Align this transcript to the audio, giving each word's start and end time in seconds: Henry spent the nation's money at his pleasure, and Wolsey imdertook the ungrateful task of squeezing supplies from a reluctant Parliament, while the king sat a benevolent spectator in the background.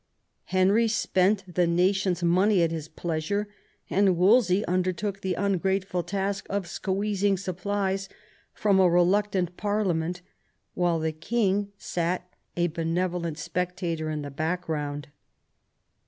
Henry 0.45 0.87
spent 0.87 1.43
the 1.53 1.67
nation's 1.67 2.23
money 2.23 2.63
at 2.63 2.71
his 2.71 2.87
pleasure, 2.87 3.47
and 3.87 4.17
Wolsey 4.17 4.63
imdertook 4.67 5.21
the 5.21 5.35
ungrateful 5.35 6.01
task 6.01 6.47
of 6.49 6.65
squeezing 6.65 7.37
supplies 7.37 8.09
from 8.51 8.79
a 8.79 8.89
reluctant 8.89 9.55
Parliament, 9.57 10.21
while 10.73 10.97
the 10.97 11.11
king 11.11 11.71
sat 11.77 12.33
a 12.57 12.65
benevolent 12.65 13.37
spectator 13.37 14.09
in 14.09 14.23
the 14.23 14.31
background. 14.31 15.09